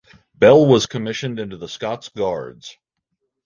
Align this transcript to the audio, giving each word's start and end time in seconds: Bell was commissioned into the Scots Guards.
Bell 0.33 0.65
was 0.65 0.87
commissioned 0.87 1.37
into 1.39 1.57
the 1.57 1.67
Scots 1.69 2.09
Guards. 2.09 2.75